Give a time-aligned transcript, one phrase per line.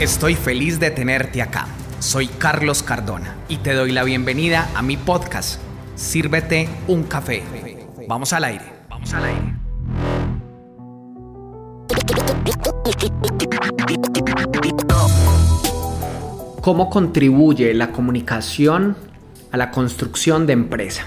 [0.00, 1.68] Estoy feliz de tenerte acá.
[2.00, 5.60] Soy Carlos Cardona y te doy la bienvenida a mi podcast.
[5.94, 7.44] Sírvete un café.
[8.08, 8.64] Vamos al aire.
[8.90, 9.54] Vamos al aire.
[16.60, 18.96] ¿Cómo contribuye la comunicación
[19.52, 21.06] a la construcción de empresa?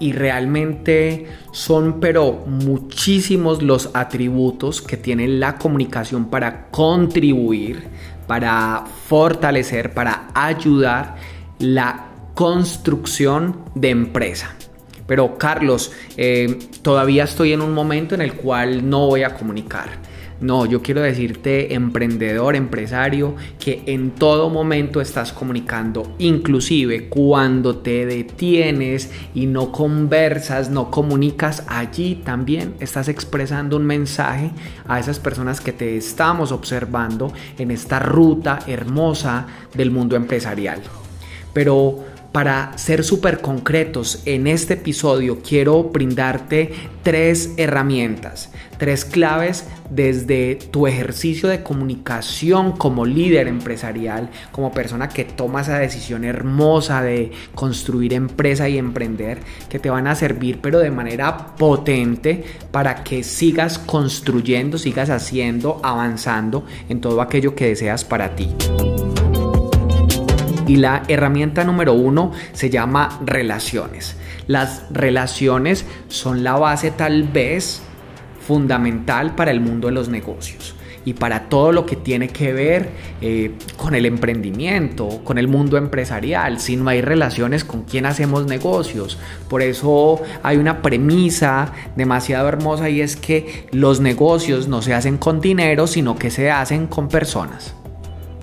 [0.00, 7.84] Y realmente son pero muchísimos los atributos que tiene la comunicación para contribuir,
[8.26, 11.16] para fortalecer, para ayudar
[11.58, 14.56] la construcción de empresa.
[15.10, 19.88] Pero Carlos, eh, todavía estoy en un momento en el cual no voy a comunicar.
[20.40, 28.06] No, yo quiero decirte, emprendedor, empresario, que en todo momento estás comunicando, inclusive cuando te
[28.06, 34.52] detienes y no conversas, no comunicas, allí también estás expresando un mensaje
[34.86, 40.80] a esas personas que te estamos observando en esta ruta hermosa del mundo empresarial.
[41.52, 41.98] Pero
[42.32, 50.86] para ser súper concretos en este episodio quiero brindarte tres herramientas, tres claves desde tu
[50.86, 58.12] ejercicio de comunicación como líder empresarial, como persona que toma esa decisión hermosa de construir
[58.12, 63.78] empresa y emprender, que te van a servir pero de manera potente para que sigas
[63.78, 68.48] construyendo, sigas haciendo, avanzando en todo aquello que deseas para ti.
[70.70, 74.14] Y la herramienta número uno se llama relaciones.
[74.46, 77.82] Las relaciones son la base tal vez
[78.46, 82.90] fundamental para el mundo de los negocios y para todo lo que tiene que ver
[83.20, 86.60] eh, con el emprendimiento, con el mundo empresarial.
[86.60, 89.18] Si no hay relaciones, ¿con quién hacemos negocios?
[89.48, 95.18] Por eso hay una premisa demasiado hermosa y es que los negocios no se hacen
[95.18, 97.74] con dinero, sino que se hacen con personas.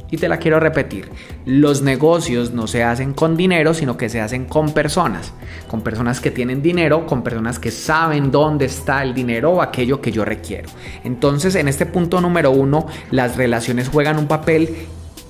[0.09, 1.09] Y te la quiero repetir,
[1.45, 5.33] los negocios no se hacen con dinero, sino que se hacen con personas,
[5.67, 10.01] con personas que tienen dinero, con personas que saben dónde está el dinero o aquello
[10.01, 10.69] que yo requiero.
[11.03, 14.87] Entonces, en este punto número uno, las relaciones juegan un papel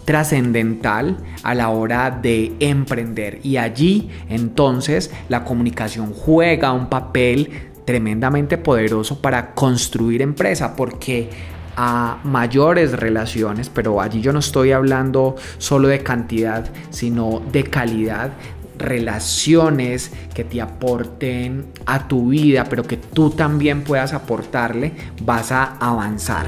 [0.07, 7.49] trascendental a la hora de emprender y allí entonces la comunicación juega un papel
[7.83, 11.29] tremendamente poderoso para construir empresa porque
[11.77, 18.33] a mayores relaciones, pero allí yo no estoy hablando solo de cantidad, sino de calidad,
[18.77, 25.77] relaciones que te aporten a tu vida, pero que tú también puedas aportarle, vas a
[25.79, 26.47] avanzar.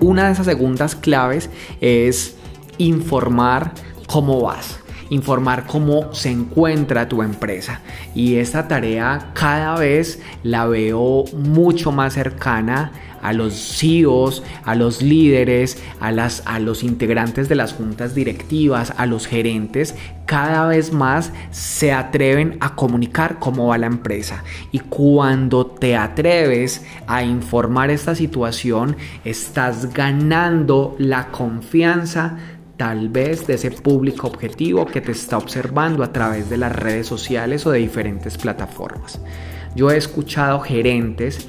[0.00, 1.50] Una de esas segundas claves
[1.80, 2.36] es
[2.78, 3.72] informar
[4.06, 4.80] cómo vas
[5.10, 7.80] informar cómo se encuentra tu empresa.
[8.14, 12.92] Y esta tarea cada vez la veo mucho más cercana
[13.26, 18.94] a los CEOs, a los líderes, a, las, a los integrantes de las juntas directivas,
[18.96, 19.96] a los gerentes,
[20.26, 24.44] cada vez más se atreven a comunicar cómo va la empresa.
[24.70, 32.38] Y cuando te atreves a informar esta situación, estás ganando la confianza
[32.76, 37.06] tal vez de ese público objetivo que te está observando a través de las redes
[37.06, 39.20] sociales o de diferentes plataformas.
[39.74, 41.46] Yo he escuchado gerentes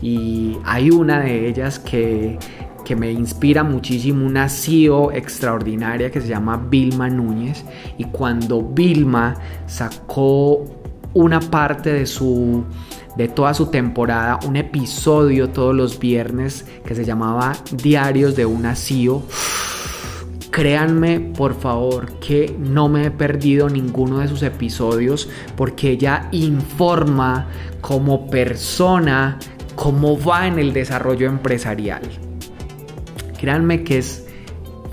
[0.00, 2.38] y hay una de ellas que,
[2.84, 7.64] que me inspira muchísimo, una CEO extraordinaria que se llama Vilma Núñez
[7.96, 9.34] y cuando Vilma
[9.66, 10.64] sacó
[11.14, 12.64] una parte de su
[13.16, 18.76] de toda su temporada, un episodio todos los viernes que se llamaba Diarios de una
[18.76, 19.24] CEO
[20.50, 27.48] Créanme, por favor, que no me he perdido ninguno de sus episodios porque ella informa
[27.80, 29.38] como persona
[29.74, 32.02] cómo va en el desarrollo empresarial.
[33.38, 34.26] Créanme que es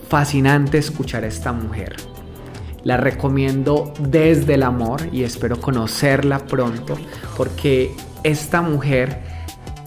[0.10, 1.96] fascinante escuchar a esta mujer.
[2.84, 6.96] La recomiendo desde el amor y espero conocerla pronto
[7.36, 7.92] porque
[8.24, 9.34] esta mujer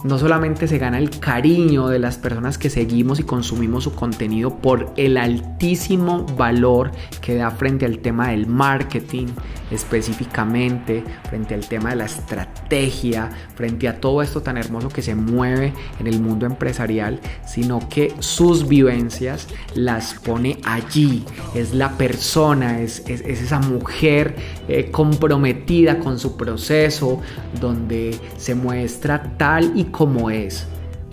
[0.03, 4.57] no solamente se gana el cariño de las personas que seguimos y consumimos su contenido
[4.57, 6.91] por el altísimo valor
[7.21, 9.27] que da frente al tema del marketing
[9.71, 15.15] específicamente, frente al tema de la estrategia, frente a todo esto tan hermoso que se
[15.15, 21.23] mueve en el mundo empresarial, sino que sus vivencias las pone allí,
[21.53, 24.35] es la persona, es, esa mujer
[24.67, 27.21] eh, comprometida con su proceso,
[27.59, 30.67] donde se muestra tal y como es,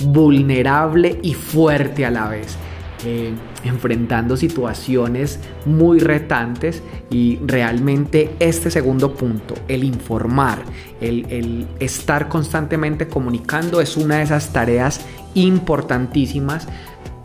[0.05, 2.57] vulnerable y fuerte a la vez.
[3.05, 10.63] Eh, enfrentando situaciones muy retantes y realmente este segundo punto, el informar,
[11.01, 15.03] el, el estar constantemente comunicando es una de esas tareas
[15.35, 16.67] importantísimas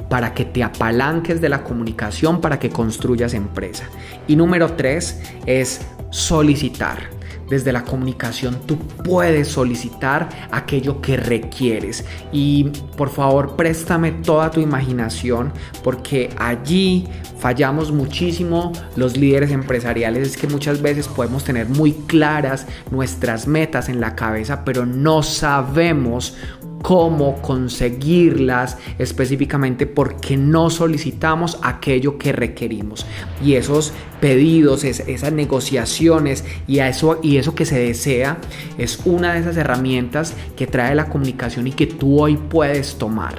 [0.09, 3.85] para que te apalanques de la comunicación, para que construyas empresa.
[4.27, 7.20] Y número tres es solicitar.
[7.51, 12.05] Desde la comunicación tú puedes solicitar aquello que requieres.
[12.31, 15.51] Y por favor, préstame toda tu imaginación
[15.83, 17.09] porque allí
[17.39, 20.29] fallamos muchísimo los líderes empresariales.
[20.29, 25.21] Es que muchas veces podemos tener muy claras nuestras metas en la cabeza, pero no
[25.21, 26.37] sabemos
[26.81, 33.05] cómo conseguirlas específicamente porque no solicitamos aquello que requerimos.
[33.43, 38.37] Y esos pedidos, esas negociaciones y eso, y eso que se desea
[38.77, 43.35] es una de esas herramientas que trae la comunicación y que tú hoy puedes tomar.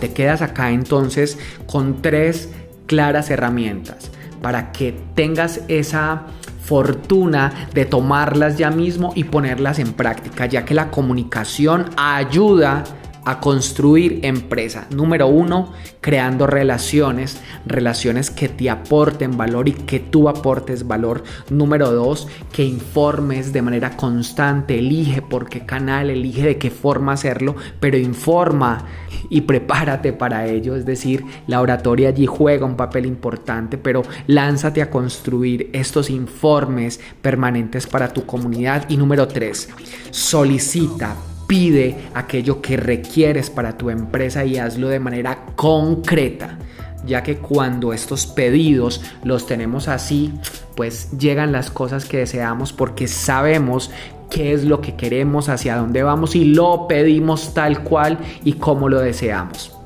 [0.00, 2.50] Te quedas acá entonces con tres
[2.86, 4.11] claras herramientas
[4.42, 6.26] para que tengas esa
[6.64, 12.84] fortuna de tomarlas ya mismo y ponerlas en práctica, ya que la comunicación ayuda
[13.24, 14.86] a construir empresa.
[14.90, 21.22] Número uno, creando relaciones, relaciones que te aporten valor y que tú aportes valor.
[21.50, 27.12] Número dos, que informes de manera constante, elige por qué canal, elige de qué forma
[27.12, 28.86] hacerlo, pero informa
[29.28, 30.74] y prepárate para ello.
[30.74, 37.00] Es decir, la oratoria allí juega un papel importante, pero lánzate a construir estos informes
[37.20, 38.84] permanentes para tu comunidad.
[38.88, 39.68] Y número tres,
[40.10, 41.16] solicita
[41.52, 46.56] pide aquello que requieres para tu empresa y hazlo de manera concreta
[47.04, 50.32] ya que cuando estos pedidos los tenemos así,
[50.76, 53.90] pues llegan las cosas que deseamos porque sabemos
[54.30, 58.88] qué es lo que queremos, hacia dónde vamos y lo pedimos tal cual y como
[58.88, 59.76] lo deseamos.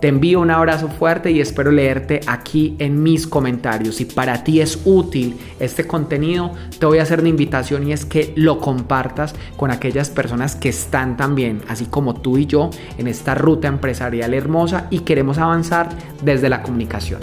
[0.00, 3.96] Te envío un abrazo fuerte y espero leerte aquí en mis comentarios.
[3.96, 8.06] Si para ti es útil este contenido, te voy a hacer una invitación y es
[8.06, 13.08] que lo compartas con aquellas personas que están también, así como tú y yo, en
[13.08, 15.90] esta ruta empresarial hermosa y queremos avanzar
[16.22, 17.20] desde la comunicación.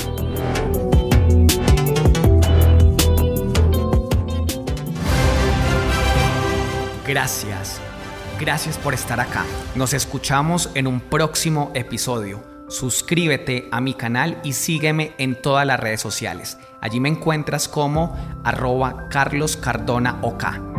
[7.08, 7.82] Gracias.
[8.40, 9.46] Gracias por estar acá.
[9.74, 15.80] Nos escuchamos en un próximo episodio suscríbete a mi canal y sígueme en todas las
[15.80, 16.58] redes sociales.
[16.82, 20.77] Allí me encuentras como arroba Carlos Cardona OK.